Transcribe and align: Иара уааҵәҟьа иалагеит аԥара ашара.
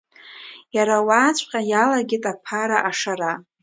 Иара 0.75 0.95
уааҵәҟьа 1.07 1.61
иалагеит 1.71 2.23
аԥара 2.31 2.77
ашара. 2.89 3.31